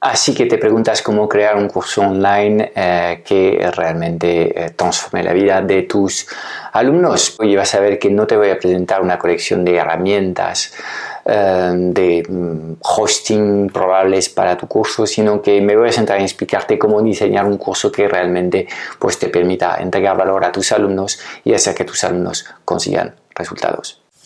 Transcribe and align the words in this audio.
Así 0.00 0.32
que 0.32 0.46
te 0.46 0.58
preguntas 0.58 1.02
cómo 1.02 1.28
crear 1.28 1.56
un 1.56 1.68
curso 1.68 2.02
online 2.02 2.70
eh, 2.74 3.22
que 3.26 3.68
realmente 3.74 4.66
eh, 4.66 4.70
transforme 4.70 5.24
la 5.24 5.32
vida 5.32 5.60
de 5.60 5.82
tus 5.82 6.28
alumnos. 6.72 7.36
Y 7.40 7.56
vas 7.56 7.74
a 7.74 7.80
ver 7.80 7.98
que 7.98 8.08
no 8.08 8.24
te 8.24 8.36
voy 8.36 8.50
a 8.50 8.58
presentar 8.58 9.02
una 9.02 9.18
colección 9.18 9.64
de 9.64 9.74
herramientas 9.74 10.72
eh, 11.24 11.72
de 11.74 12.24
mm, 12.28 12.74
hosting 12.80 13.70
probables 13.70 14.28
para 14.28 14.56
tu 14.56 14.68
curso, 14.68 15.04
sino 15.04 15.42
que 15.42 15.60
me 15.60 15.76
voy 15.76 15.88
a 15.88 15.92
centrar 15.92 16.18
en 16.18 16.24
explicarte 16.24 16.78
cómo 16.78 17.02
diseñar 17.02 17.44
un 17.44 17.58
curso 17.58 17.90
que 17.90 18.06
realmente 18.06 18.68
pues, 19.00 19.18
te 19.18 19.28
permita 19.28 19.78
entregar 19.80 20.16
valor 20.16 20.44
a 20.44 20.52
tus 20.52 20.70
alumnos 20.70 21.18
y 21.42 21.54
hacer 21.54 21.74
que 21.74 21.84
tus 21.84 22.04
alumnos 22.04 22.46
consigan 22.64 23.16
resultados. 23.34 24.00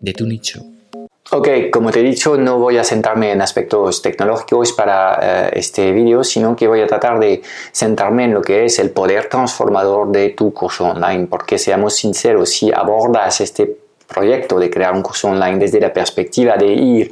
de 0.00 0.12
tu 0.12 0.26
nicho. 0.26 0.62
Ok, 1.30 1.48
como 1.72 1.90
te 1.90 2.00
he 2.00 2.02
dicho, 2.02 2.36
no 2.36 2.58
voy 2.58 2.76
a 2.76 2.84
centrarme 2.84 3.32
en 3.32 3.40
aspectos 3.40 4.02
tecnológicos 4.02 4.72
para 4.72 5.46
eh, 5.46 5.50
este 5.54 5.90
vídeo, 5.90 6.22
sino 6.22 6.54
que 6.54 6.68
voy 6.68 6.82
a 6.82 6.86
tratar 6.86 7.18
de 7.18 7.42
centrarme 7.72 8.24
en 8.24 8.34
lo 8.34 8.42
que 8.42 8.66
es 8.66 8.78
el 8.78 8.90
poder 8.90 9.28
transformador 9.28 10.12
de 10.12 10.30
tu 10.30 10.52
curso 10.52 10.84
online, 10.84 11.26
porque 11.26 11.58
seamos 11.58 11.96
sinceros, 11.96 12.50
si 12.50 12.70
abordas 12.70 13.40
este 13.40 13.74
proyecto 14.06 14.58
de 14.58 14.68
crear 14.68 14.92
un 14.92 15.02
curso 15.02 15.28
online 15.28 15.58
desde 15.58 15.80
la 15.80 15.92
perspectiva 15.92 16.56
de 16.56 16.66
ir 16.66 17.10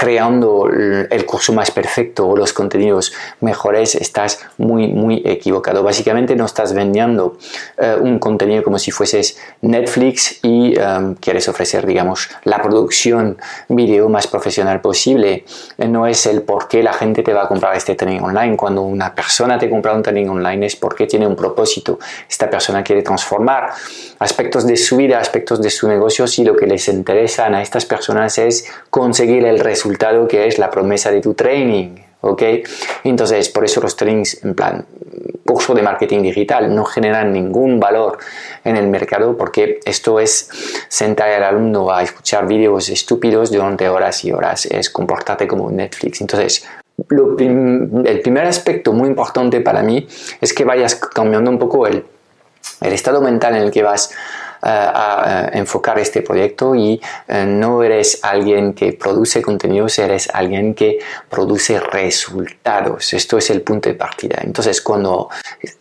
creando 0.00 0.66
el 0.66 1.26
curso 1.26 1.52
más 1.52 1.70
perfecto 1.70 2.26
o 2.26 2.34
los 2.34 2.54
contenidos 2.54 3.12
mejores, 3.40 3.94
estás 3.94 4.40
muy, 4.56 4.88
muy 4.88 5.20
equivocado. 5.26 5.82
Básicamente 5.82 6.34
no 6.36 6.46
estás 6.46 6.72
vendiendo 6.72 7.36
eh, 7.76 7.98
un 8.00 8.18
contenido 8.18 8.62
como 8.62 8.78
si 8.78 8.92
fueses 8.92 9.36
Netflix 9.60 10.38
y 10.42 10.74
em, 10.80 11.16
quieres 11.16 11.50
ofrecer, 11.50 11.84
digamos, 11.84 12.30
la 12.44 12.62
producción 12.62 13.36
video 13.68 14.08
más 14.08 14.26
profesional 14.26 14.80
posible. 14.80 15.44
Eh, 15.76 15.86
no 15.86 16.06
es 16.06 16.24
el 16.24 16.40
por 16.40 16.66
qué 16.66 16.82
la 16.82 16.94
gente 16.94 17.22
te 17.22 17.34
va 17.34 17.42
a 17.42 17.48
comprar 17.48 17.76
este 17.76 17.94
training 17.94 18.22
online. 18.22 18.56
Cuando 18.56 18.80
una 18.80 19.14
persona 19.14 19.58
te 19.58 19.68
compra 19.68 19.92
un 19.92 20.02
training 20.02 20.28
online 20.28 20.64
es 20.64 20.76
porque 20.76 21.06
tiene 21.06 21.26
un 21.26 21.36
propósito. 21.36 21.98
Esta 22.26 22.48
persona 22.48 22.82
quiere 22.82 23.02
transformar 23.02 23.68
aspectos 24.18 24.66
de 24.66 24.78
su 24.78 24.96
vida, 24.96 25.18
aspectos 25.18 25.60
de 25.60 25.68
su 25.68 25.86
negocio 25.88 26.24
y 26.38 26.44
lo 26.44 26.56
que 26.56 26.66
les 26.66 26.88
interesa 26.88 27.48
a 27.48 27.60
estas 27.60 27.84
personas 27.84 28.38
es 28.38 28.64
conseguir 28.88 29.44
el 29.44 29.58
resultado 29.58 29.89
que 30.28 30.46
es 30.46 30.58
la 30.58 30.70
promesa 30.70 31.10
de 31.10 31.20
tu 31.20 31.34
training. 31.34 31.96
¿ok? 32.22 32.42
Entonces, 33.04 33.48
por 33.48 33.64
eso 33.64 33.80
los 33.80 33.96
trainings 33.96 34.44
en 34.44 34.54
plan 34.54 34.86
curso 35.46 35.74
de 35.74 35.82
marketing 35.82 36.22
digital 36.22 36.72
no 36.72 36.84
generan 36.84 37.32
ningún 37.32 37.80
valor 37.80 38.18
en 38.64 38.76
el 38.76 38.86
mercado 38.86 39.36
porque 39.36 39.80
esto 39.84 40.20
es 40.20 40.48
sentar 40.88 41.28
al 41.30 41.42
alumno 41.42 41.90
a 41.90 42.02
escuchar 42.02 42.46
vídeos 42.46 42.88
estúpidos 42.88 43.50
durante 43.50 43.88
horas 43.88 44.24
y 44.24 44.32
horas, 44.32 44.66
es 44.66 44.90
comportarte 44.90 45.48
como 45.48 45.70
Netflix. 45.70 46.20
Entonces, 46.20 46.66
el 47.08 48.20
primer 48.22 48.46
aspecto 48.46 48.92
muy 48.92 49.08
importante 49.08 49.60
para 49.60 49.82
mí 49.82 50.06
es 50.40 50.52
que 50.52 50.64
vayas 50.64 50.94
cambiando 50.94 51.50
un 51.50 51.58
poco 51.58 51.86
el, 51.86 52.04
el 52.82 52.92
estado 52.92 53.20
mental 53.20 53.56
en 53.56 53.62
el 53.62 53.70
que 53.70 53.82
vas 53.82 54.12
a, 54.62 55.50
enfocar 55.52 55.98
este 55.98 56.22
proyecto 56.22 56.74
y 56.74 57.00
eh, 57.28 57.44
no 57.46 57.82
eres 57.82 58.20
alguien 58.22 58.74
que 58.74 58.92
produce 58.92 59.42
contenidos, 59.42 59.98
eres 59.98 60.28
alguien 60.32 60.74
que 60.74 60.98
produce 61.28 61.80
resultados. 61.80 63.12
Esto 63.12 63.38
es 63.38 63.50
el 63.50 63.62
punto 63.62 63.88
de 63.88 63.94
partida. 63.94 64.38
Entonces, 64.42 64.80
cuando 64.80 65.28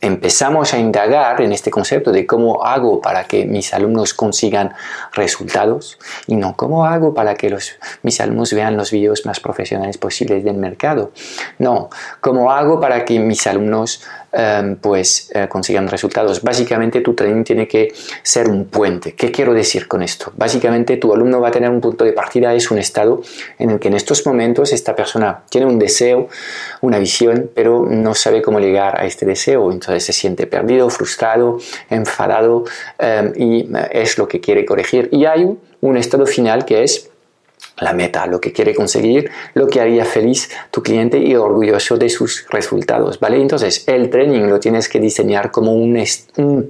empezamos 0.02 0.74
a 0.74 0.80
indagar 0.80 1.42
en 1.42 1.52
este 1.52 1.72
concepto 1.72 2.12
de 2.12 2.26
cómo 2.26 2.66
hago 2.66 3.02
para 3.02 3.26
que 3.26 3.46
mis 3.46 3.74
alumnos 3.74 4.14
consigan 4.14 4.74
resultados 5.14 6.00
y 6.28 6.36
no 6.36 6.56
cómo 6.56 6.86
hago 6.86 7.14
para 7.14 7.36
que 7.36 7.50
los, 7.50 7.74
mis 8.04 8.20
alumnos 8.22 8.54
vean 8.54 8.78
los 8.78 8.92
vídeos 8.92 9.26
más 9.26 9.40
profesionales 9.40 9.98
posibles 9.98 10.44
del 10.44 10.58
mercado. 10.58 11.12
No, 11.58 11.90
cómo 12.22 12.52
hago 12.52 12.80
para 12.80 13.06
que 13.06 13.20
mis 13.20 13.46
alumnos 13.48 14.04
Em, 14.32 14.76
pues 14.76 15.32
eh, 15.34 15.48
consigan 15.50 15.88
resultados. 15.88 16.44
Básicamente 16.44 17.02
tu 17.02 17.16
training 17.16 17.44
tiene 17.44 17.68
que 17.68 17.92
ser 18.22 18.48
un 18.48 18.66
puente. 18.66 19.14
¿Qué 19.16 19.32
quiero 19.32 19.56
decir 19.56 19.88
con 19.88 20.04
esto? 20.04 20.32
Básicamente 20.38 20.98
tu 20.98 21.12
alumno 21.12 21.42
va 21.42 21.48
a 21.48 21.52
tener 21.52 21.72
un 21.72 21.82
punto 21.82 22.06
de 22.06 22.14
partida, 22.14 22.54
es 22.54 22.70
un 22.70 22.78
estado 22.78 23.24
en 23.58 23.72
el 23.72 23.80
que 23.80 23.88
en 23.88 23.96
estos 23.96 24.24
momentos 24.28 24.72
esta 24.72 24.96
persona 24.96 25.42
tiene 25.50 25.66
un 25.66 25.80
deseo, 25.80 26.30
una 26.82 27.00
visión, 27.00 27.50
pero 27.56 27.88
no 27.90 28.14
sabe 28.14 28.44
cómo 28.44 28.60
llegar 28.60 29.02
a 29.02 29.06
este 29.06 29.26
deseo. 29.26 29.72
Entonces 29.72 30.04
se 30.06 30.14
siente 30.14 30.46
perdido, 30.46 30.88
frustrado, 30.92 31.58
enfadado 31.90 32.66
em, 33.00 33.34
y 33.36 33.62
eh, 33.62 33.90
es 33.94 34.20
lo 34.20 34.28
que 34.28 34.40
quiere 34.40 34.64
corregir. 34.64 35.10
Y 35.12 35.26
hay 35.26 35.58
un 35.82 35.98
estado 35.98 36.28
final 36.28 36.66
que 36.66 36.84
es 36.84 37.10
la 37.82 37.94
meta, 37.94 38.26
lo 38.28 38.40
que 38.40 38.52
quiere 38.54 38.76
conseguir, 38.76 39.32
lo 39.54 39.68
que 39.68 39.82
haría 39.82 40.06
feliz 40.06 40.50
tu 40.72 40.84
cliente 40.84 41.18
y 41.18 41.36
orgulloso 41.36 41.98
de 41.98 42.10
sus 42.10 42.46
resultados, 42.50 43.20
¿vale? 43.20 43.42
Entonces, 43.42 43.88
el 43.88 44.10
training 44.10 44.44
lo 44.44 44.60
tienes 44.60 44.88
que 44.88 45.00
diseñar 45.00 45.52
como 45.52 45.74
un, 45.74 45.90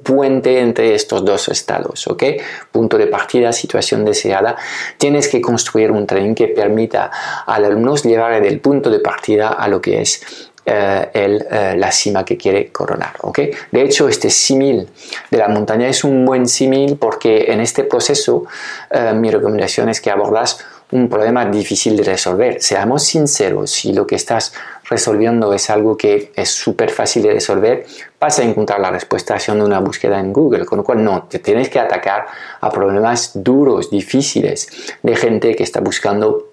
puente 0.04 0.60
entre 0.60 0.96
estos 0.96 1.24
dos 1.24 1.50
estados, 1.50 2.08
¿ok? 2.08 2.24
Punto 2.72 2.98
de 2.98 3.08
partida, 3.08 3.52
situación 3.52 4.06
deseada. 4.06 4.56
Tienes 4.98 5.28
que 5.28 5.42
construir 5.42 5.92
un 5.92 6.08
training 6.08 6.34
que 6.34 6.48
permita 6.48 7.12
al 7.46 7.66
alumno 7.66 7.90
llevar 7.96 8.42
del 8.42 8.60
punto 8.60 8.90
de 8.90 9.00
partida 9.00 9.50
a 9.50 9.68
lo 9.68 9.82
que 9.82 10.02
es 10.02 10.50
eh, 10.66 11.10
el, 11.14 11.46
eh, 11.50 11.76
la 11.78 11.92
cima 11.92 12.24
que 12.24 12.38
quiere 12.38 12.68
coronar. 12.72 13.14
¿ok? 13.22 13.40
De 13.72 13.82
hecho, 13.82 14.08
este 14.08 14.30
símil 14.30 14.88
de 15.32 15.38
la 15.38 15.48
montaña 15.48 15.88
es 15.88 16.04
un 16.04 16.26
buen 16.26 16.48
símil 16.48 16.98
porque 16.98 17.52
en 17.52 17.60
este 17.60 17.84
proceso 17.84 18.46
eh, 18.92 19.14
mi 19.16 19.32
recomendación 19.32 19.90
es 19.90 20.00
que 20.00 20.12
abordas 20.12 20.60
un 20.92 21.08
problema 21.08 21.46
difícil 21.46 21.96
de 21.96 22.04
resolver. 22.04 22.62
Seamos 22.62 23.04
sinceros, 23.04 23.72
si 23.72 23.94
lo 23.94 24.08
que 24.08 24.16
estás 24.16 24.54
resolviendo 24.90 25.54
es 25.54 25.70
algo 25.70 25.96
que 25.96 26.32
es 26.36 26.50
súper 26.50 26.90
fácil 26.90 27.24
de 27.24 27.34
resolver, 27.34 27.86
vas 28.20 28.40
a 28.40 28.44
encontrar 28.44 28.80
la 28.80 28.90
respuesta 28.90 29.36
haciendo 29.36 29.66
una 29.66 29.80
búsqueda 29.80 30.20
en 30.20 30.34
Google, 30.34 30.66
con 30.66 30.80
lo 30.80 30.84
cual 30.84 31.04
no, 31.04 31.24
te 31.30 31.40
tienes 31.40 31.70
que 31.70 31.80
atacar 31.80 32.26
a 32.60 32.70
problemas 32.72 33.32
duros, 33.36 33.92
difíciles, 33.92 34.68
de 35.04 35.16
gente 35.16 35.56
que 35.56 35.64
está 35.64 35.80
buscando 35.80 36.49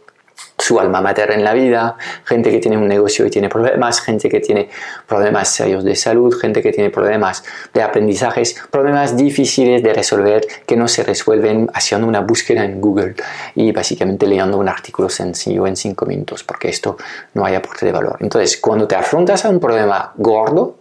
su 0.66 0.80
alma 0.80 1.00
mater 1.00 1.30
en 1.30 1.44
la 1.44 1.54
vida, 1.54 1.96
gente 2.24 2.50
que 2.50 2.58
tiene 2.58 2.76
un 2.76 2.88
negocio 2.88 3.24
y 3.24 3.30
tiene 3.30 3.48
problemas, 3.48 4.00
gente 4.00 4.28
que 4.28 4.40
tiene 4.40 4.68
problemas 5.06 5.48
serios 5.48 5.84
de 5.84 5.94
salud, 5.94 6.36
gente 6.36 6.60
que 6.60 6.72
tiene 6.72 6.90
problemas 6.90 7.44
de 7.72 7.82
aprendizajes, 7.82 8.56
problemas 8.68 9.16
difíciles 9.16 9.80
de 9.84 9.94
resolver 9.94 10.44
que 10.66 10.76
no 10.76 10.88
se 10.88 11.04
resuelven 11.04 11.70
haciendo 11.72 12.08
una 12.08 12.20
búsqueda 12.20 12.64
en 12.64 12.80
Google 12.80 13.14
y 13.54 13.70
básicamente 13.70 14.26
leyendo 14.26 14.58
un 14.58 14.68
artículo 14.68 15.08
sencillo 15.08 15.68
en 15.68 15.76
cinco 15.76 16.04
minutos, 16.04 16.42
porque 16.42 16.68
esto 16.68 16.96
no 17.34 17.44
hay 17.44 17.54
aporte 17.54 17.86
de 17.86 17.92
valor. 17.92 18.16
Entonces, 18.20 18.56
cuando 18.56 18.88
te 18.88 18.96
afrontas 18.96 19.44
a 19.44 19.50
un 19.50 19.60
problema 19.60 20.12
gordo, 20.16 20.78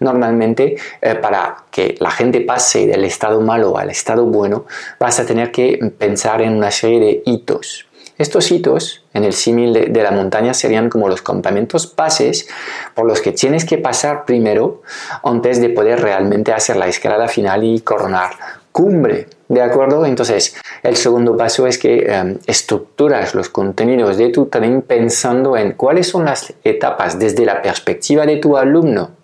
Normalmente, 0.00 0.76
eh, 1.02 1.14
para 1.16 1.64
que 1.70 1.94
la 2.00 2.10
gente 2.10 2.40
pase 2.40 2.86
del 2.86 3.04
estado 3.04 3.42
malo 3.42 3.76
al 3.76 3.90
estado 3.90 4.24
bueno, 4.24 4.64
vas 4.98 5.20
a 5.20 5.26
tener 5.26 5.52
que 5.52 5.78
pensar 5.98 6.40
en 6.40 6.56
una 6.56 6.70
serie 6.70 7.00
de 7.00 7.22
hitos. 7.26 7.87
Estos 8.18 8.50
hitos, 8.50 9.04
en 9.14 9.22
el 9.22 9.32
símil 9.32 9.72
de, 9.72 10.02
la 10.02 10.10
montaña, 10.10 10.52
serían 10.52 10.90
como 10.90 11.08
los 11.08 11.22
campamentos 11.22 11.86
pases 11.86 12.48
por 12.94 13.06
los 13.06 13.20
que 13.20 13.30
tienes 13.30 13.64
que 13.64 13.78
pasar 13.78 14.24
primero 14.24 14.82
antes 15.22 15.60
de 15.60 15.70
poder 15.70 16.00
realmente 16.00 16.52
hacer 16.52 16.76
la 16.76 16.88
escalada 16.88 17.28
final 17.28 17.62
y 17.62 17.80
coronar 17.80 18.32
cumbre. 18.72 19.28
¿De 19.48 19.62
acuerdo? 19.62 20.04
Entonces, 20.04 20.56
el 20.82 20.96
segundo 20.96 21.36
paso 21.36 21.66
es 21.66 21.78
que 21.78 22.06
em, 22.12 22.38
estructuras 22.46 23.34
los 23.34 23.48
contenidos 23.48 24.18
de 24.18 24.30
tu 24.30 24.46
training 24.46 24.82
pensando 24.82 25.56
en 25.56 25.72
cuáles 25.72 26.08
son 26.08 26.24
las 26.24 26.52
etapas 26.64 27.18
desde 27.18 27.46
la 27.46 27.62
perspectiva 27.62 28.26
de 28.26 28.36
tu 28.36 28.56
alumno 28.56 29.17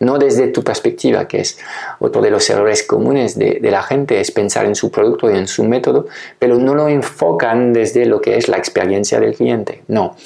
No 0.00 0.18
desde 0.18 0.48
tu 0.48 0.62
perspectiva, 0.62 1.26
que 1.28 1.40
es 1.40 1.58
otro 1.98 2.22
de 2.22 2.30
los 2.30 2.48
errores 2.50 2.82
comunes 2.82 3.38
de, 3.38 3.58
de, 3.60 3.70
la 3.70 3.82
gente, 3.82 4.20
es 4.20 4.30
pensar 4.30 4.66
en 4.66 4.74
su 4.74 4.90
producto 4.90 5.30
y 5.30 5.36
en 5.36 5.46
su 5.46 5.64
método, 5.64 6.06
pero 6.38 6.58
no 6.58 6.74
lo 6.74 6.88
enfocan 6.88 7.72
desde 7.72 8.06
lo 8.06 8.20
que 8.20 8.36
es 8.36 8.48
la 8.48 8.56
experiencia 8.56 9.20
del 9.20 9.34
cliente. 9.34 9.82
No. 9.88 10.16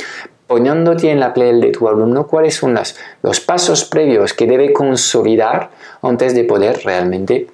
Poniéndote 0.47 1.11
en 1.11 1.21
la 1.21 1.33
piel 1.33 1.61
de 1.61 1.71
tu 1.71 1.89
alumno, 1.89 2.27
cuáles 2.27 2.55
son 2.55 2.75
las, 2.75 2.97
los 3.23 3.41
pasos 3.41 3.85
previos 3.85 4.35
que 4.35 4.47
debe 4.47 4.73
consolidar 4.73 5.71
antes 6.03 6.35
de 6.35 6.45
poder 6.45 6.81
realmente 6.85 7.47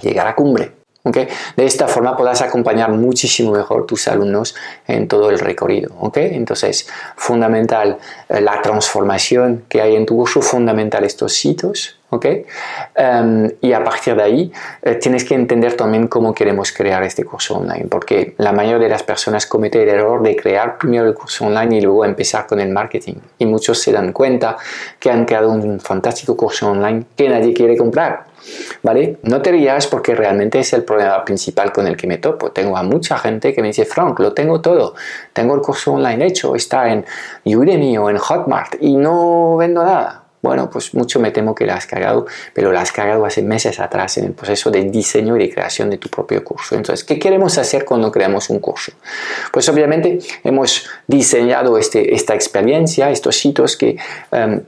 llegar 0.00 0.28
a 0.28 0.34
cumbre. 0.34 0.79
¿Okay? 1.04 1.28
De 1.56 1.64
esta 1.64 1.88
forma 1.88 2.16
podrás 2.16 2.42
acompañar 2.42 2.90
muchísimo 2.90 3.52
mejor 3.52 3.86
tus 3.86 4.08
alumnos 4.08 4.54
en 4.86 5.08
todo 5.08 5.30
el 5.30 5.38
recorrido. 5.38 5.94
¿okay? 6.00 6.34
Entonces, 6.34 6.88
fundamental 7.16 7.98
eh, 8.28 8.40
la 8.40 8.60
transformación 8.62 9.64
que 9.68 9.80
hay 9.80 9.96
en 9.96 10.06
tu 10.06 10.16
curso, 10.16 10.42
fundamental 10.42 11.04
estos 11.04 11.34
sitios. 11.34 11.99
¿Okay? 12.10 12.44
Um, 12.96 13.48
y 13.60 13.72
a 13.72 13.82
partir 13.82 14.14
de 14.16 14.22
ahí 14.22 14.52
eh, 14.82 14.96
tienes 14.96 15.24
que 15.24 15.34
entender 15.34 15.74
también 15.74 16.08
cómo 16.08 16.34
queremos 16.34 16.72
crear 16.72 17.02
este 17.02 17.24
curso 17.24 17.56
online, 17.58 17.86
porque 17.88 18.34
la 18.38 18.52
mayoría 18.52 18.84
de 18.84 18.90
las 18.90 19.02
personas 19.02 19.46
cometen 19.46 19.82
el 19.82 19.88
error 19.88 20.22
de 20.22 20.36
crear 20.36 20.78
primero 20.78 21.06
el 21.06 21.14
curso 21.14 21.46
online 21.46 21.78
y 21.78 21.80
luego 21.80 22.04
empezar 22.04 22.46
con 22.46 22.60
el 22.60 22.70
marketing. 22.70 23.14
Y 23.38 23.46
muchos 23.46 23.80
se 23.80 23.92
dan 23.92 24.12
cuenta 24.12 24.56
que 24.98 25.10
han 25.10 25.24
creado 25.24 25.50
un 25.50 25.80
fantástico 25.80 26.36
curso 26.36 26.70
online 26.70 27.04
que 27.16 27.28
nadie 27.28 27.54
quiere 27.54 27.76
comprar 27.76 28.30
¿Vale? 28.82 29.18
No 29.22 29.42
te 29.42 29.52
rías 29.52 29.86
porque 29.86 30.14
realmente 30.14 30.58
es 30.60 30.72
el 30.72 30.84
problema 30.84 31.24
principal 31.24 31.72
con 31.72 31.86
el 31.86 31.96
que 31.96 32.06
me 32.06 32.18
topo. 32.18 32.52
Tengo 32.52 32.76
a 32.76 32.82
mucha 32.82 33.18
gente 33.18 33.54
que 33.54 33.60
me 33.60 33.68
dice, 33.68 33.84
Frank, 33.84 34.18
lo 34.20 34.32
tengo 34.32 34.60
todo. 34.60 34.94
Tengo 35.32 35.54
el 35.54 35.60
curso 35.60 35.92
online 35.92 36.26
hecho, 36.26 36.54
está 36.54 36.90
en 36.90 37.04
Udemy 37.44 37.98
o 37.98 38.10
en 38.10 38.18
Hotmart 38.18 38.76
y 38.80 38.96
no 38.96 39.56
vendo 39.56 39.84
nada. 39.84 40.19
Bueno, 40.42 40.70
pues 40.70 40.94
mucho 40.94 41.20
me 41.20 41.30
temo 41.30 41.54
que 41.54 41.66
lo 41.66 41.74
has 41.74 41.86
cargado, 41.86 42.26
pero 42.54 42.72
lo 42.72 42.78
has 42.78 42.92
cargado 42.92 43.26
hace 43.26 43.42
meses 43.42 43.78
atrás 43.78 44.16
en 44.16 44.24
el 44.24 44.32
proceso 44.32 44.70
de 44.70 44.84
diseño 44.84 45.36
y 45.36 45.40
de 45.40 45.50
creación 45.52 45.90
de 45.90 45.98
tu 45.98 46.08
propio 46.08 46.42
curso. 46.42 46.76
Entonces, 46.76 47.04
¿qué 47.04 47.18
queremos 47.18 47.58
hacer 47.58 47.84
cuando 47.84 48.10
creamos 48.10 48.48
un 48.48 48.58
curso? 48.58 48.92
Pues 49.52 49.68
obviamente 49.68 50.18
hemos 50.42 50.88
diseñado 51.06 51.76
este, 51.76 52.14
esta 52.14 52.34
experiencia, 52.34 53.10
estos 53.10 53.36
sitios 53.36 53.76
que... 53.76 53.96
Em, 54.32 54.62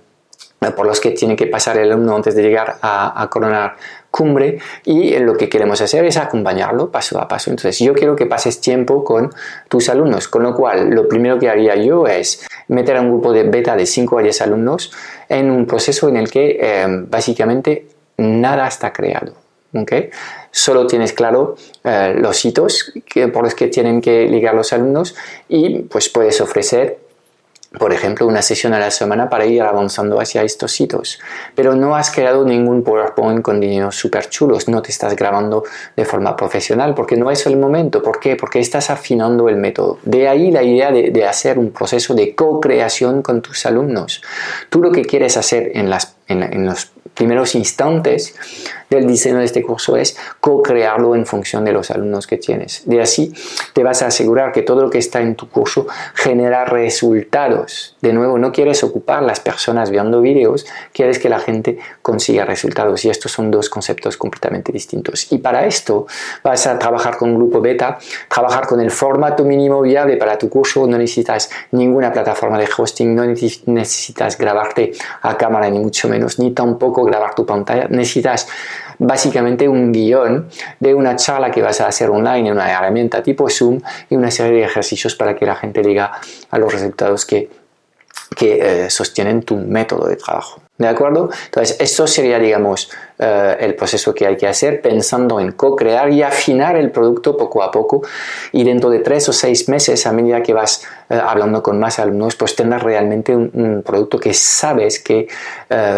por 0.70 0.86
los 0.86 1.00
que 1.00 1.10
tiene 1.10 1.34
que 1.34 1.48
pasar 1.48 1.76
el 1.78 1.90
alumno 1.90 2.14
antes 2.14 2.36
de 2.36 2.42
llegar 2.42 2.78
a, 2.82 3.26
coronar 3.28 3.74
cumbre 4.12 4.58
y 4.84 5.18
lo 5.18 5.36
que 5.36 5.48
queremos 5.48 5.80
hacer 5.80 6.04
es 6.04 6.16
acompañarlo 6.16 6.92
paso 6.92 7.18
a 7.18 7.26
paso. 7.26 7.50
Entonces 7.50 7.80
yo 7.80 7.94
quiero 7.94 8.14
que 8.14 8.26
pases 8.26 8.60
tiempo 8.60 9.02
con 9.02 9.32
tus 9.68 9.88
alumnos, 9.88 10.28
con 10.28 10.44
lo 10.44 10.54
cual 10.54 10.90
lo 10.90 11.08
primero 11.08 11.40
que 11.40 11.48
haría 11.48 11.74
yo 11.74 12.06
es 12.06 12.46
meter 12.68 12.96
a 12.98 13.00
un 13.00 13.08
grupo 13.08 13.32
de 13.32 13.42
beta 13.44 13.74
de 13.74 13.86
5 13.86 14.18
a 14.18 14.22
10 14.22 14.42
alumnos 14.42 14.92
en 15.28 15.50
un 15.50 15.66
proceso 15.66 16.08
en 16.08 16.18
el 16.18 16.30
que 16.30 16.58
eh, 16.60 16.86
básicamente 17.08 17.88
nada 18.18 18.68
está 18.68 18.92
creado. 18.92 19.32
Solo 20.50 20.86
tienes 20.86 21.14
claro 21.14 21.56
eh, 21.82 22.14
los 22.14 22.44
hitos 22.44 22.92
que, 23.06 23.28
por 23.28 23.44
los 23.44 23.54
que 23.54 23.68
tienen 23.68 24.02
que 24.02 24.26
ligar 24.28 24.54
los 24.54 24.72
alumnos 24.74 25.14
y 25.48 25.80
pues 25.80 26.10
puedes 26.10 26.42
ofrecer 26.42 26.98
por 27.78 27.92
ejemplo, 27.92 28.26
una 28.26 28.42
sesión 28.42 28.74
a 28.74 28.78
la 28.78 28.90
semana 28.90 29.28
para 29.28 29.46
ir 29.46 29.62
avanzando 29.62 30.20
hacia 30.20 30.42
estos 30.42 30.72
sitios. 30.72 31.20
Pero 31.54 31.74
no 31.74 31.96
has 31.96 32.10
creado 32.10 32.44
ningún 32.44 32.82
PowerPoint 32.82 33.42
con 33.42 33.60
diseños 33.60 33.96
súper 33.96 34.28
chulos, 34.28 34.68
no 34.68 34.82
te 34.82 34.90
estás 34.90 35.16
grabando 35.16 35.64
de 35.96 36.04
forma 36.04 36.36
profesional 36.36 36.94
porque 36.94 37.16
no 37.16 37.30
es 37.30 37.46
el 37.46 37.56
momento. 37.56 38.02
¿Por 38.02 38.20
qué? 38.20 38.36
Porque 38.36 38.60
estás 38.60 38.90
afinando 38.90 39.48
el 39.48 39.56
método. 39.56 39.98
De 40.04 40.28
ahí 40.28 40.50
la 40.50 40.62
idea 40.62 40.90
de, 40.90 41.22
hacer 41.22 41.58
un 41.58 41.70
proceso 41.70 42.14
de 42.14 42.34
co-creación 42.34 43.22
con 43.22 43.42
tus 43.42 43.64
alumnos. 43.64 44.22
Tú 44.68 44.82
lo 44.82 44.90
que 44.90 45.02
quieres 45.02 45.36
hacer 45.36 45.70
en, 45.74 45.88
las, 45.88 46.16
en 46.28 46.66
los 46.66 46.92
primeros 47.14 47.54
instantes 47.54 48.34
del 48.96 49.06
diseño 49.06 49.38
de 49.38 49.44
este 49.44 49.62
curso 49.62 49.96
es 49.96 50.16
co-crearlo 50.40 51.16
en 51.16 51.26
función 51.26 51.64
de 51.64 51.72
los 51.72 51.90
alumnos 51.90 52.26
que 52.26 52.36
tienes. 52.36 52.82
De 52.86 53.00
así 53.00 53.32
te 53.72 53.82
vas 53.82 54.02
a 54.02 54.06
asegurar 54.06 54.52
que 54.52 54.62
todo 54.62 54.82
lo 54.82 54.90
que 54.90 54.98
está 54.98 55.20
en 55.20 55.34
tu 55.34 55.48
curso 55.48 55.86
genera 56.14 56.64
resultados. 56.64 57.96
De 58.00 58.12
nuevo, 58.12 58.38
no 58.38 58.52
quieres 58.52 58.84
ocupar 58.84 59.22
las 59.22 59.40
personas 59.40 59.90
viendo 59.90 60.20
vídeos, 60.20 60.66
quieres 60.92 61.18
que 61.18 61.28
la 61.28 61.38
gente 61.38 61.78
consiga 62.02 62.44
resultados. 62.44 63.04
Y 63.04 63.10
estos 63.10 63.32
son 63.32 63.50
dos 63.50 63.68
conceptos 63.68 64.16
completamente 64.16 64.72
distintos. 64.72 65.32
Y 65.32 65.38
para 65.38 65.66
esto 65.66 66.06
vas 66.42 66.66
a 66.66 66.78
trabajar 66.78 67.16
con 67.16 67.30
un 67.30 67.36
grupo 67.36 67.60
beta, 67.60 67.98
trabajar 68.28 68.66
con 68.66 68.80
el 68.80 68.90
formato 68.90 69.44
mínimo 69.44 69.80
viable 69.80 70.16
para 70.16 70.36
tu 70.36 70.48
curso. 70.48 70.86
No 70.86 70.98
necesitas 70.98 71.50
ninguna 71.70 72.12
plataforma 72.12 72.58
de 72.58 72.68
hosting, 72.76 73.14
no 73.14 73.24
necesitas 73.24 74.36
grabarte 74.36 74.92
a 75.22 75.36
cámara 75.36 75.70
ni 75.70 75.78
mucho 75.78 76.08
menos, 76.08 76.38
ni 76.38 76.52
tampoco 76.52 77.04
grabar 77.04 77.34
tu 77.34 77.46
pantalla. 77.46 77.86
Necesitas 77.88 78.48
básicamente 79.02 79.68
un 79.68 79.92
guion 79.92 80.48
de 80.80 80.94
una 80.94 81.16
charla 81.16 81.50
que 81.50 81.60
vas 81.60 81.80
a 81.80 81.88
hacer 81.88 82.08
online 82.08 82.48
en 82.48 82.52
una 82.54 82.70
herramienta 82.70 83.22
tipo 83.22 83.48
Zoom 83.50 83.80
y 84.08 84.16
una 84.16 84.30
serie 84.30 84.60
de 84.60 84.64
ejercicios 84.64 85.14
para 85.14 85.34
que 85.34 85.44
la 85.44 85.56
gente 85.56 85.82
diga 85.82 86.12
a 86.50 86.58
los 86.58 86.72
resultados 86.72 87.26
que, 87.26 87.50
que 88.34 88.84
eh, 88.84 88.90
sostienen 88.90 89.42
tu 89.42 89.56
método 89.56 90.08
de 90.08 90.16
trabajo. 90.16 90.60
¿De 90.78 90.88
acuerdo? 90.88 91.30
Entonces, 91.44 91.76
esto 91.78 92.06
sería, 92.06 92.38
digamos, 92.38 92.90
eh, 93.18 93.56
el 93.60 93.74
proceso 93.74 94.12
que 94.14 94.26
hay 94.26 94.36
que 94.36 94.48
hacer 94.48 94.80
pensando 94.80 95.38
en 95.38 95.52
co-crear 95.52 96.10
y 96.10 96.22
afinar 96.22 96.76
el 96.76 96.90
producto 96.90 97.36
poco 97.36 97.62
a 97.62 97.70
poco 97.70 98.02
y 98.50 98.64
dentro 98.64 98.90
de 98.90 98.98
tres 98.98 99.28
o 99.28 99.32
seis 99.32 99.68
meses, 99.68 100.06
a 100.06 100.12
medida 100.12 100.42
que 100.42 100.52
vas 100.52 100.84
eh, 101.08 101.20
hablando 101.22 101.62
con 101.62 101.78
más 101.78 101.98
alumnos, 101.98 102.34
pues 102.34 102.56
tendrás 102.56 102.82
realmente 102.82 103.36
un, 103.36 103.82
producto 103.84 104.18
que 104.18 104.34
sabes 104.34 104.98
que 104.98 105.28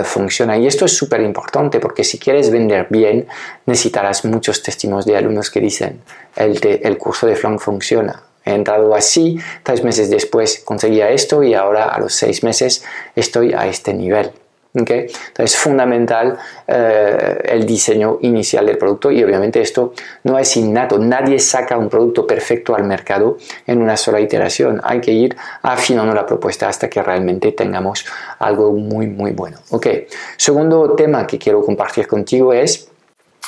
funciona. 0.04 0.56
Y 0.58 0.66
esto 0.66 0.84
es 0.84 0.96
súper 0.96 1.20
importante 1.20 1.80
porque 1.80 2.04
si 2.04 2.18
quieres 2.18 2.50
vender 2.50 2.86
bien, 2.90 3.26
necesitarás 3.66 4.24
muchos 4.24 4.62
testimonios 4.62 5.06
de 5.06 5.16
alumnos 5.16 5.50
que 5.50 5.60
dicen, 5.60 6.00
el, 6.36 6.58
el 6.82 6.98
curso 6.98 7.26
de 7.26 7.36
Flank 7.36 7.60
funciona. 7.60 8.23
He 8.44 8.52
entrado 8.52 8.94
así, 8.94 9.38
tres 9.62 9.82
meses 9.82 10.10
después 10.10 10.62
conseguía 10.64 11.10
esto 11.10 11.42
y 11.42 11.54
ahora 11.54 11.84
a 11.84 11.98
los 11.98 12.14
seis 12.14 12.42
meses 12.42 12.84
estoy 13.16 13.52
a 13.52 13.66
este 13.66 13.94
nivel. 13.94 14.32
Okay. 14.76 15.02
Entonces 15.02 15.54
es 15.54 15.56
fundamental 15.56 16.36
eh, 16.66 17.38
el 17.44 17.64
diseño 17.64 18.18
inicial 18.22 18.66
del 18.66 18.76
producto 18.76 19.08
y 19.12 19.22
obviamente 19.22 19.60
esto 19.60 19.94
no 20.24 20.36
es 20.36 20.56
innato. 20.56 20.98
Nadie 20.98 21.38
saca 21.38 21.78
un 21.78 21.88
producto 21.88 22.26
perfecto 22.26 22.74
al 22.74 22.82
mercado 22.82 23.38
en 23.68 23.80
una 23.80 23.96
sola 23.96 24.20
iteración. 24.20 24.80
Hay 24.82 25.00
que 25.00 25.12
ir 25.12 25.36
afinando 25.62 26.12
la 26.12 26.26
propuesta 26.26 26.68
hasta 26.68 26.90
que 26.90 27.00
realmente 27.00 27.52
tengamos 27.52 28.04
algo 28.40 28.72
muy 28.72 29.06
muy 29.06 29.30
bueno. 29.30 29.58
Okay. 29.70 30.08
Segundo 30.36 30.96
tema 30.96 31.24
que 31.24 31.38
quiero 31.38 31.62
compartir 31.62 32.08
contigo 32.08 32.52
es 32.52 32.88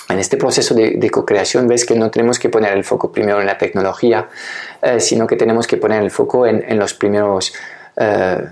en 0.08 0.18
este 0.18 0.36
proceso 0.36 0.74
de, 0.74 1.10
co-creación 1.10 1.66
ves 1.66 1.84
que 1.84 1.96
no 1.96 2.10
tenemos 2.10 2.38
que 2.38 2.48
poner 2.48 2.72
el 2.72 2.84
foco 2.84 3.10
primero 3.10 3.40
en 3.40 3.46
la 3.46 3.58
tecnología, 3.58 4.28
eh, 4.82 5.00
sino 5.00 5.26
que 5.26 5.36
tenemos 5.36 5.66
que 5.66 5.76
poner 5.76 6.02
el 6.02 6.10
foco 6.10 6.46
en, 6.46 6.78
los 6.78 6.94
primeros 6.94 7.52
eh, 7.96 8.44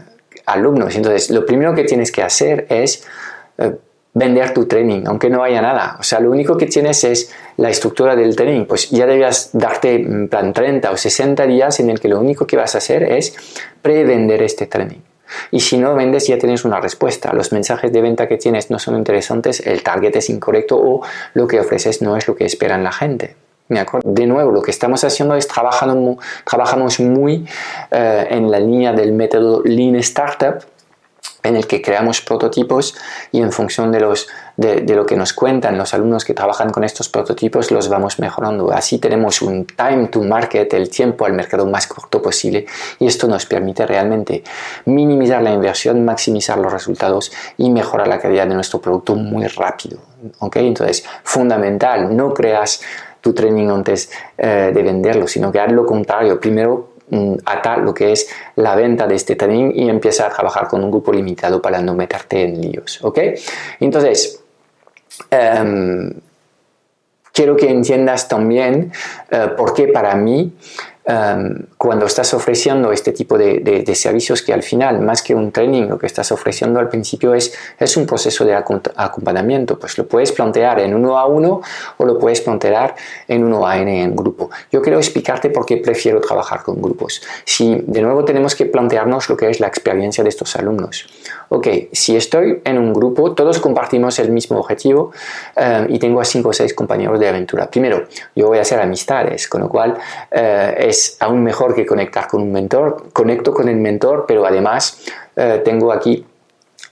alumnos. 0.46 0.96
Entonces, 0.96 1.30
lo 1.30 1.46
primero 1.46 1.74
que 1.74 1.84
tienes 1.84 2.10
que 2.10 2.22
hacer 2.22 2.66
es 2.68 3.06
eh, 3.58 3.72
vender 4.14 4.52
tu 4.52 4.66
training, 4.66 5.04
aunque 5.06 5.30
no 5.30 5.44
haya 5.44 5.62
nada. 5.62 5.96
O 6.00 6.02
sea, 6.02 6.18
lo 6.18 6.30
único 6.30 6.56
que 6.56 6.66
tienes 6.66 7.04
es 7.04 7.32
la 7.56 7.70
estructura 7.70 8.16
del 8.16 8.34
training. 8.34 8.64
Pues 8.64 8.90
ya 8.90 9.06
debías 9.06 9.50
darte 9.52 9.94
en 9.94 10.28
plan 10.28 10.52
30 10.52 10.90
o 10.90 10.96
60 10.96 11.46
días 11.46 11.78
en 11.78 11.90
el 11.90 12.00
que 12.00 12.08
lo 12.08 12.18
único 12.18 12.46
que 12.46 12.56
vas 12.56 12.74
a 12.74 12.78
hacer 12.78 13.04
es 13.04 13.34
prevender 13.80 14.42
este 14.42 14.66
training. 14.66 15.13
Y 15.50 15.60
si 15.60 15.78
no 15.78 15.94
vendes 15.94 16.26
ya 16.26 16.38
tienes 16.38 16.64
una 16.64 16.80
respuesta. 16.80 17.32
Los 17.32 17.52
mensajes 17.52 17.92
de 17.92 18.02
venta 18.02 18.28
que 18.28 18.36
tienes 18.36 18.70
no 18.70 18.78
son 18.78 18.96
interesantes, 18.96 19.66
el 19.66 19.82
target 19.82 20.16
es 20.16 20.30
incorrecto 20.30 20.76
o 20.76 21.02
lo 21.34 21.46
que 21.46 21.60
ofreces 21.60 22.02
no 22.02 22.16
es 22.16 22.28
lo 22.28 22.36
que 22.36 22.44
esperan 22.44 22.84
la 22.84 22.92
gente. 22.92 23.36
De 24.04 24.26
nuevo, 24.26 24.50
lo 24.50 24.60
que 24.60 24.70
estamos 24.70 25.02
haciendo 25.04 25.34
es 25.36 25.48
trabajando, 25.48 26.18
trabajamos 26.44 27.00
muy 27.00 27.46
eh, 27.90 28.26
en 28.28 28.50
la 28.50 28.60
línea 28.60 28.92
del 28.92 29.12
método 29.12 29.62
Lean 29.64 29.96
Startup, 29.96 30.62
en 31.44 31.56
el 31.56 31.66
que 31.68 31.80
creamos 31.80 32.22
prototipos 32.22 32.96
y 33.30 33.40
en 33.40 33.52
función 33.52 33.92
de, 33.92 34.00
los, 34.00 34.26
de, 34.56 34.82
lo 34.94 35.06
que 35.06 35.14
nos 35.14 35.32
cuentan 35.32 35.78
los 35.78 35.94
alumnos 35.94 36.24
que 36.24 36.34
trabajan 36.34 36.70
con 36.70 36.82
estos 36.82 37.08
prototipos 37.08 37.70
los 37.70 37.88
vamos 37.88 38.18
mejorando. 38.18 38.72
Así 38.72 38.98
tenemos 38.98 39.42
un 39.42 39.66
time 39.66 40.08
to 40.08 40.22
market, 40.22 40.72
el 40.74 40.88
tiempo 40.88 41.26
al 41.26 41.34
mercado 41.34 41.66
más 41.66 41.86
corto 41.86 42.20
posible 42.20 42.66
y 42.98 43.06
esto 43.06 43.28
nos 43.28 43.44
permite 43.46 43.86
realmente 43.86 44.42
minimizar 44.86 45.42
la 45.42 45.52
inversión, 45.52 46.04
maximizar 46.04 46.58
los 46.58 46.72
resultados 46.72 47.30
y 47.58 47.70
mejorar 47.70 48.08
la 48.08 48.18
calidad 48.18 48.46
de 48.46 48.54
nuestro 48.54 48.80
producto 48.80 49.14
muy 49.14 49.46
rápido. 49.46 49.98
¿okay? 50.38 50.66
Entonces, 50.66 51.04
fundamental, 51.22 52.16
no 52.16 52.32
creas 52.32 52.80
tu 53.20 53.34
training 53.34 53.68
antes 53.68 54.10
eh, 54.36 54.70
de 54.74 54.82
venderlo, 54.82 55.26
sino 55.26 55.52
que 55.52 55.60
haz 55.60 55.72
lo 55.72 55.84
contrario. 55.84 56.40
Primero 56.40 56.93
mm, 57.10 57.34
ata 57.44 57.76
lo 57.76 57.92
que 57.92 58.12
es 58.12 58.28
la 58.56 58.74
venta 58.74 59.06
de 59.06 59.14
este 59.14 59.36
training 59.36 59.72
y 59.74 59.88
empieza 59.88 60.26
a 60.26 60.30
trabajar 60.30 60.68
con 60.68 60.82
un 60.82 60.90
grupo 60.90 61.12
limitado 61.12 61.60
para 61.60 61.80
no 61.80 61.94
meterte 61.94 62.42
en 62.42 62.60
líos. 62.60 62.98
¿Ok? 63.02 63.18
Entonces, 63.80 64.42
em, 65.30 66.12
quiero 67.32 67.56
que 67.56 67.68
entiendas 67.68 68.28
también 68.28 68.92
eh, 69.30 69.48
por 69.56 69.74
qué 69.74 69.88
para 69.88 70.14
mí 70.14 70.52
em, 71.04 71.66
cuando 71.76 72.06
estás 72.06 72.32
ofreciendo 72.34 72.92
este 72.92 73.12
tipo 73.12 73.36
de, 73.38 73.60
de, 73.60 73.94
servicios 73.94 74.42
que 74.42 74.52
al 74.52 74.62
final, 74.62 75.00
más 75.00 75.22
que 75.22 75.34
un 75.34 75.52
training, 75.52 75.84
lo 75.84 75.98
que 75.98 76.06
estás 76.06 76.32
ofreciendo 76.32 76.80
al 76.80 76.88
principio 76.88 77.34
es, 77.34 77.54
es 77.78 77.96
un 77.96 78.06
proceso 78.06 78.44
de 78.44 78.54
acompañamiento. 78.54 79.78
Pues 79.78 79.96
lo 79.98 80.06
puedes 80.06 80.32
plantear 80.32 80.80
en 80.80 80.94
uno 80.94 81.18
a 81.18 81.26
uno 81.26 81.60
o 81.98 82.04
lo 82.04 82.18
puedes 82.18 82.40
plantear 82.40 82.94
en 83.28 83.44
uno 83.44 83.66
a 83.66 83.78
n 83.78 84.02
en 84.02 84.16
grupo. 84.16 84.50
Yo 84.72 84.82
quiero 84.82 84.98
explicarte 84.98 85.50
por 85.50 85.66
qué 85.66 85.76
prefiero 85.78 86.20
trabajar 86.20 86.62
con 86.62 86.80
grupos. 86.80 87.22
Si 87.44 87.82
de 87.86 88.02
nuevo 88.02 88.24
tenemos 88.24 88.54
que 88.54 88.66
plantearnos 88.66 89.28
lo 89.28 89.36
que 89.36 89.48
es 89.50 89.60
la 89.60 89.66
experiencia 89.66 90.24
de 90.24 90.30
estos 90.30 90.56
alumnos. 90.56 91.06
Ok, 91.50 91.68
si 91.92 92.16
estoy 92.16 92.60
en 92.64 92.78
un 92.78 92.92
grupo, 92.92 93.34
todos 93.34 93.58
compartimos 93.60 94.18
el 94.18 94.30
mismo 94.30 94.58
objetivo 94.58 95.12
em, 95.56 95.86
y 95.88 95.98
tengo 95.98 96.20
a 96.20 96.24
cinco 96.24 96.48
o 96.50 96.52
seis 96.52 96.74
compañeros 96.74 97.20
de 97.20 97.28
aventura. 97.28 97.70
Primero, 97.70 98.06
yo 98.34 98.48
voy 98.48 98.58
a 98.58 98.62
hacer 98.62 98.80
amistades, 98.80 99.48
con 99.48 99.60
lo 99.60 99.68
cual 99.68 99.96
eh, 100.30 100.74
es 100.94 101.16
aún 101.18 101.42
mejor 101.42 101.74
que 101.74 101.84
conectar 101.84 102.28
con 102.28 102.40
un 102.40 102.52
mentor. 102.52 103.10
Conecto 103.12 103.52
con 103.52 103.68
el 103.68 103.76
mentor, 103.76 104.24
pero 104.28 104.46
además 104.46 105.00
eh, 105.34 105.60
tengo 105.64 105.92
aquí 105.92 106.24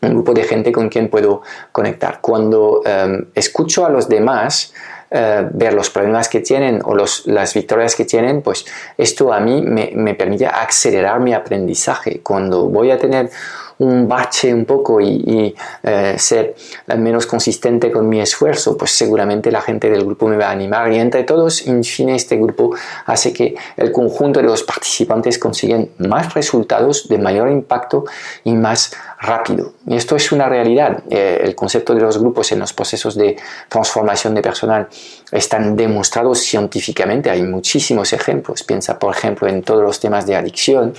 un 0.02 0.11
grupo 0.11 0.35
de 0.35 0.42
gente 0.42 0.73
con 0.73 0.88
quien 0.88 1.09
puedo 1.09 1.42
conectar. 1.71 2.21
Cuando 2.21 2.82
em, 2.85 3.26
escucho 3.35 3.87
a 3.87 3.90
los 3.90 4.09
demás, 4.09 4.75
eh, 5.12 5.47
ver 5.52 5.75
los 5.75 5.90
problemas 5.90 6.28
que 6.28 6.40
tienen 6.40 6.80
o 6.85 6.97
las 6.97 7.54
victorias 7.54 7.94
que 7.94 8.04
tienen, 8.04 8.42
pues 8.42 8.64
esto 8.99 9.32
a 9.32 9.38
mí 9.38 9.62
me, 9.62 9.92
me 9.94 10.14
permite 10.14 10.47
acelerar 10.47 11.21
mi 11.21 11.32
aprendizaje. 11.32 12.21
Cuando 12.21 12.68
voy 12.68 12.90
a 12.90 12.99
tener 12.99 13.30
un 13.79 14.09
bache 14.09 14.52
un 14.52 14.64
poco 14.64 15.00
y, 15.00 15.55
eh, 15.83 16.14
ser 16.19 16.55
menos 16.97 17.26
consistente 17.26 17.91
con 17.91 18.09
mi 18.09 18.21
esfuerzo, 18.21 18.76
pues 18.76 18.93
seguramente 18.93 19.50
la 19.50 19.61
gente 19.61 19.91
del 19.91 20.05
grupo 20.05 20.29
me 20.29 20.37
va 20.37 20.49
a 20.49 20.50
animar. 20.50 20.93
Y 20.93 20.99
entre 20.99 21.25
todos, 21.25 21.67
en 21.67 21.83
fin, 21.85 22.09
este 22.11 22.37
grupo 22.37 22.75
hace 23.07 23.33
que 23.33 23.55
el 23.76 23.93
conjunto 23.93 24.41
de 24.41 24.47
los 24.47 24.62
participantes 24.62 25.38
consiguen 25.38 25.91
más 25.99 26.35
resultados 26.35 27.09
de 27.09 27.19
mayor 27.19 27.50
impacto 27.50 28.05
y 28.45 28.52
más 28.52 28.93
rápido. 29.23 29.73
Y 29.87 29.97
esto 29.97 30.17
es 30.17 30.33
una 30.33 30.49
realidad. 30.49 31.05
Eh, 31.09 31.41
el 31.43 31.55
concepto 31.55 31.95
de 31.95 32.00
los 32.00 32.19
grupos 32.19 32.50
en 32.52 32.59
los 32.59 32.73
procesos 32.73 33.14
de 33.14 33.37
transformación 33.69 34.35
de 34.35 34.43
personal 34.43 34.88
están 35.31 35.76
demostrados 35.76 36.41
científicamente. 36.41 37.31
Hay 37.31 37.43
muchísimos 37.43 38.12
ejemplos. 38.12 38.64
Piensa, 38.64 38.99
por 38.99 39.14
ejemplo, 39.14 39.49
en 39.49 39.62
todos 39.62 39.83
los 39.83 40.00
temas 40.00 40.26
de 40.26 40.35
adicción, 40.35 40.93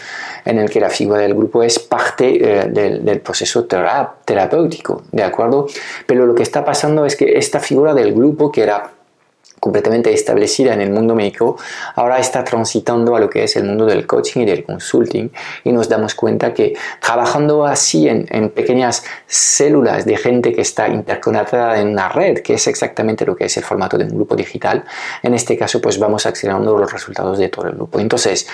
en 0.45 0.57
el 0.57 0.69
que 0.69 0.79
la 0.79 0.89
figura 0.89 1.19
del 1.19 1.33
grupo 1.33 1.63
es 1.63 1.77
parte 1.79 2.61
eh, 2.61 2.69
del, 2.69 3.03
del, 3.03 3.19
proceso 3.19 3.65
terapéutico, 3.65 5.03
¿de 5.11 5.23
acuerdo? 5.23 5.67
Pero 6.07 6.25
lo 6.25 6.33
que 6.33 6.43
está 6.43 6.63
pasando 6.63 7.05
es 7.05 7.15
que 7.15 7.37
esta 7.37 7.59
figura 7.59 7.93
del 7.93 8.13
grupo, 8.13 8.51
que 8.51 8.63
era 8.63 8.91
completamente 9.63 10.11
establecida 10.11 10.73
en 10.73 10.81
el 10.81 10.89
mundo 10.89 11.15
médico, 11.15 11.55
ahora 11.95 12.19
está 12.19 12.43
transitando 12.43 13.15
a 13.15 13.19
lo 13.21 13.29
que 13.29 13.45
es 13.45 13.55
el 13.55 13.63
mundo 13.63 13.85
del 13.85 14.05
coaching 14.05 14.41
y 14.41 14.45
del 14.45 14.65
consulting 14.65 15.29
y 15.63 15.71
nos 15.71 15.87
damos 15.87 16.15
cuenta 16.15 16.53
que 16.53 16.75
trabajando 16.99 17.65
así 17.65 18.09
en, 18.09 18.49
pequeñas 18.49 19.05
células 19.25 20.03
de 20.03 20.17
gente 20.17 20.51
que 20.51 20.59
está 20.59 20.89
interconectada 20.89 21.79
en 21.79 21.87
una 21.87 22.09
red, 22.09 22.39
que 22.39 22.55
es 22.55 22.67
exactamente 22.67 23.25
lo 23.25 23.37
que 23.37 23.45
es 23.45 23.55
el 23.55 23.63
formato 23.63 23.97
de 23.97 24.03
un 24.03 24.09
grupo 24.09 24.35
digital, 24.35 24.83
en 25.21 25.33
este 25.33 25.57
caso 25.57 25.79
pues 25.79 25.97
vamos 25.97 26.25
acelerando 26.25 26.77
los 26.77 26.91
resultados 26.91 27.37
de 27.37 27.47
todo 27.47 27.67
el 27.67 27.75
grupo. 27.75 28.01
Entonces, 28.01 28.45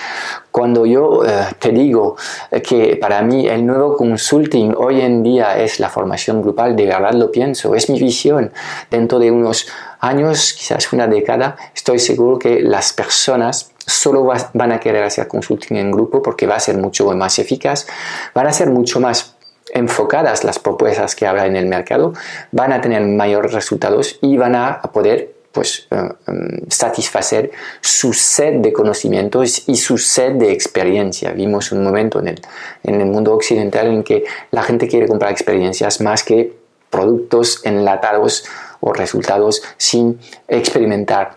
cuando 0.52 0.86
yo 0.86 1.24
eh, 1.24 1.46
te 1.58 1.70
digo 1.70 2.16
que 2.62 2.96
para 3.00 3.20
mí 3.22 3.48
el 3.48 3.66
nuevo 3.66 3.96
consulting 3.96 4.74
hoy 4.76 5.00
en 5.00 5.24
día 5.24 5.58
es 5.58 5.80
la 5.80 5.88
formación 5.88 6.40
grupal, 6.40 6.76
de 6.76 6.86
verdad 6.86 7.14
lo 7.14 7.32
pienso, 7.32 7.74
es 7.74 7.90
mi 7.90 7.98
visión 7.98 8.52
dentro 8.92 9.18
de 9.18 9.32
unos 9.32 9.66
años, 10.00 10.54
quizás 10.54 10.92
una 10.92 11.06
década, 11.06 11.56
estoy 11.74 11.98
seguro 11.98 12.38
que 12.38 12.60
las 12.60 12.92
personas 12.92 13.72
solo 13.86 14.24
van 14.54 14.72
a 14.72 14.80
querer 14.80 15.04
hacer 15.04 15.28
consulting 15.28 15.76
en 15.76 15.90
grupo 15.90 16.22
porque 16.22 16.46
va 16.46 16.56
a 16.56 16.60
ser 16.60 16.76
mucho 16.78 17.10
más 17.12 17.38
eficaz, 17.38 17.86
van 18.34 18.46
a 18.46 18.52
ser 18.52 18.70
mucho 18.70 19.00
más 19.00 19.36
enfocadas 19.72 20.44
las 20.44 20.58
propuestas 20.58 21.14
que 21.14 21.26
habrá 21.26 21.46
en 21.46 21.56
el 21.56 21.66
mercado, 21.66 22.12
van 22.50 22.72
a 22.72 22.80
tener 22.80 23.02
mayores 23.02 23.52
resultados 23.52 24.18
y 24.20 24.36
van 24.36 24.56
a 24.56 24.82
poder 24.82 25.40
pues 25.52 25.88
eh, 25.90 25.96
em, 26.28 26.68
satisfacer 26.68 27.50
su 27.80 28.12
sed 28.12 28.60
de 28.60 28.72
conocimientos 28.72 29.68
y 29.68 29.76
su 29.76 29.98
sed 29.98 30.34
de 30.34 30.52
experiencia. 30.52 31.32
Vimos 31.32 31.72
un 31.72 31.82
momento 31.82 32.20
en 32.20 32.28
el, 32.28 32.40
en 32.84 33.00
el 33.00 33.06
mundo 33.06 33.34
occidental 33.34 33.88
en 33.88 34.02
que 34.02 34.24
la 34.50 34.62
gente 34.62 34.86
quiere 34.86 35.08
comprar 35.08 35.32
experiencias 35.32 36.00
más 36.00 36.22
que 36.22 36.56
productos 36.88 37.60
enlatados 37.64 38.44
o 38.80 38.92
resultados 38.92 39.62
sin 39.76 40.18
experimentar 40.48 41.34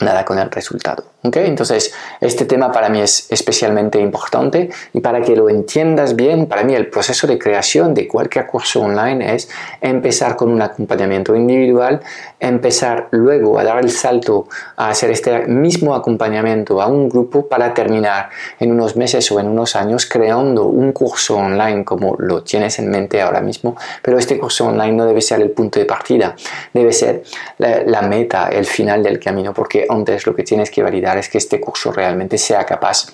nada 0.00 0.24
con 0.24 0.38
el 0.38 0.50
resultado. 0.50 1.11
¿Okay? 1.24 1.46
Entonces, 1.46 1.94
este 2.20 2.46
tema 2.46 2.72
para 2.72 2.88
mí 2.88 3.00
es 3.00 3.30
especialmente 3.30 4.00
importante 4.00 4.70
y 4.92 5.00
para 5.00 5.20
que 5.20 5.36
lo 5.36 5.48
entiendas 5.48 6.16
bien, 6.16 6.46
para 6.46 6.64
mí 6.64 6.74
el 6.74 6.88
proceso 6.88 7.28
de 7.28 7.38
creación 7.38 7.94
de 7.94 8.08
cualquier 8.08 8.48
curso 8.48 8.80
online 8.80 9.32
es 9.32 9.48
empezar 9.80 10.34
con 10.34 10.50
un 10.50 10.60
acompañamiento 10.60 11.36
individual, 11.36 12.00
empezar 12.40 13.06
luego 13.12 13.56
a 13.60 13.62
dar 13.62 13.78
el 13.78 13.90
salto 13.90 14.48
a 14.76 14.88
hacer 14.88 15.12
este 15.12 15.46
mismo 15.46 15.94
acompañamiento 15.94 16.82
a 16.82 16.88
un 16.88 17.08
grupo 17.08 17.46
para 17.46 17.72
terminar 17.72 18.30
en 18.58 18.72
unos 18.72 18.96
meses 18.96 19.30
o 19.30 19.38
en 19.38 19.46
unos 19.46 19.76
años 19.76 20.06
creando 20.06 20.64
un 20.64 20.90
curso 20.90 21.36
online 21.36 21.84
como 21.84 22.16
lo 22.18 22.42
tienes 22.42 22.80
en 22.80 22.90
mente 22.90 23.22
ahora 23.22 23.40
mismo, 23.40 23.76
pero 24.02 24.18
este 24.18 24.38
curso 24.38 24.66
online 24.66 24.92
no 24.92 25.06
debe 25.06 25.20
ser 25.20 25.40
el 25.40 25.52
punto 25.52 25.78
de 25.78 25.84
partida, 25.84 26.34
debe 26.72 26.92
ser 26.92 27.22
la, 27.58 27.84
la 27.84 28.02
meta, 28.02 28.48
el 28.48 28.66
final 28.66 29.04
del 29.04 29.20
camino, 29.20 29.54
porque 29.54 29.86
antes 29.88 30.26
lo 30.26 30.34
que 30.34 30.42
tienes 30.42 30.68
que 30.68 30.82
validar 30.82 31.11
es 31.18 31.28
que 31.28 31.38
este 31.38 31.60
curso 31.60 31.92
realmente 31.92 32.38
sea 32.38 32.64
capaz 32.64 33.06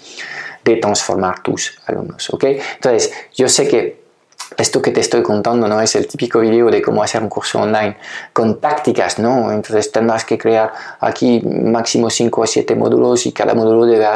de 0.64 0.76
transformar 0.76 1.42
tus 1.42 1.78
alumnos. 1.86 2.28
¿ok? 2.30 2.44
Entonces, 2.44 3.12
yo 3.34 3.48
sé 3.48 3.68
que 3.68 4.08
esto 4.56 4.80
que 4.80 4.90
te 4.90 5.00
estoy 5.00 5.22
contando 5.22 5.68
no 5.68 5.80
es 5.80 5.94
el 5.94 6.06
típico 6.06 6.40
video 6.40 6.70
de 6.70 6.80
cómo 6.80 7.02
hacer 7.02 7.22
un 7.22 7.28
curso 7.28 7.60
online 7.60 7.96
con 8.32 8.60
tácticas, 8.60 9.18
¿no? 9.18 9.52
Entonces 9.52 9.92
tendrás 9.92 10.24
que 10.24 10.38
crear 10.38 10.72
aquí 11.00 11.40
máximo 11.42 12.08
5 12.08 12.40
o 12.40 12.46
7 12.46 12.74
módulos 12.74 13.26
y 13.26 13.32
cada 13.32 13.54
módulo 13.54 13.84
debe 13.84 14.06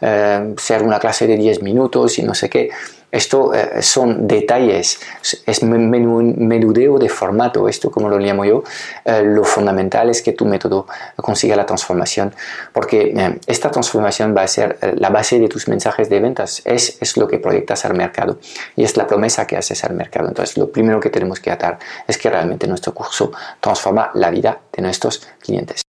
eh, 0.00 0.54
ser 0.58 0.82
una 0.82 0.98
clase 0.98 1.26
de 1.26 1.36
10 1.36 1.62
minutos 1.62 2.18
y 2.18 2.22
no 2.22 2.34
sé 2.34 2.48
qué. 2.48 2.70
Esto 3.12 3.52
eh, 3.52 3.82
son 3.82 4.28
detalles, 4.28 5.00
es 5.46 5.62
menudeo 5.62 6.98
de 6.98 7.08
formato, 7.08 7.68
esto 7.68 7.90
como 7.90 8.08
lo 8.08 8.18
llamo 8.18 8.44
yo. 8.44 8.62
Eh, 9.04 9.22
lo 9.24 9.44
fundamental 9.44 10.10
es 10.10 10.22
que 10.22 10.32
tu 10.32 10.44
método 10.44 10.86
consiga 11.16 11.56
la 11.56 11.66
transformación, 11.66 12.32
porque 12.72 13.12
eh, 13.16 13.40
esta 13.46 13.70
transformación 13.70 14.34
va 14.36 14.42
a 14.42 14.48
ser 14.48 14.78
la 14.96 15.10
base 15.10 15.38
de 15.38 15.48
tus 15.48 15.68
mensajes 15.68 16.08
de 16.08 16.20
ventas, 16.20 16.62
es, 16.64 16.98
es 17.00 17.16
lo 17.16 17.26
que 17.26 17.38
proyectas 17.38 17.84
al 17.84 17.94
mercado 17.94 18.38
y 18.76 18.84
es 18.84 18.96
la 18.96 19.06
promesa 19.06 19.46
que 19.46 19.56
haces 19.56 19.82
al 19.84 19.94
mercado. 19.94 20.28
Entonces, 20.28 20.56
lo 20.56 20.70
primero 20.70 21.00
que 21.00 21.10
tenemos 21.10 21.40
que 21.40 21.50
atar 21.50 21.78
es 22.06 22.16
que 22.16 22.30
realmente 22.30 22.66
nuestro 22.66 22.94
curso 22.94 23.32
transforma 23.60 24.10
la 24.14 24.30
vida 24.30 24.60
de 24.72 24.82
nuestros 24.82 25.26
clientes. 25.40 25.89